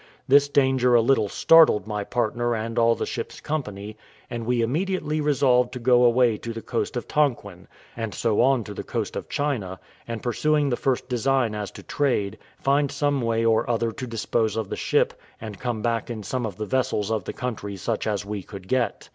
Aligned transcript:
This 0.27 0.49
danger 0.49 0.95
a 0.95 0.99
little 1.01 1.29
startled 1.29 1.85
my 1.85 2.03
partner 2.03 2.55
and 2.55 2.79
all 2.79 2.95
the 2.95 3.05
ship's 3.05 3.39
company, 3.39 3.97
and 4.31 4.47
we 4.47 4.63
immediately 4.63 5.21
resolved 5.21 5.71
to 5.73 5.79
go 5.79 6.03
away 6.03 6.37
to 6.37 6.53
the 6.53 6.61
coast 6.63 6.97
of 6.97 7.07
Tonquin, 7.07 7.67
and 7.95 8.11
so 8.15 8.41
on 8.41 8.63
to 8.63 8.73
the 8.73 8.81
coast 8.83 9.15
of 9.15 9.29
China 9.29 9.79
and 10.07 10.23
pursuing 10.23 10.69
the 10.69 10.75
first 10.75 11.07
design 11.07 11.53
as 11.53 11.69
to 11.69 11.83
trade, 11.83 12.39
find 12.57 12.89
some 12.91 13.21
way 13.21 13.45
or 13.45 13.69
other 13.69 13.91
to 13.91 14.07
dispose 14.07 14.55
of 14.57 14.69
the 14.69 14.75
ship, 14.75 15.13
and 15.39 15.59
come 15.59 15.83
back 15.83 16.09
in 16.09 16.23
some 16.23 16.47
of 16.47 16.55
the 16.57 16.65
vessels 16.65 17.11
of 17.11 17.25
the 17.25 17.31
country 17.33 17.77
such 17.77 18.07
as 18.07 18.25
we 18.25 18.41
could 18.41 18.67
get. 18.67 19.07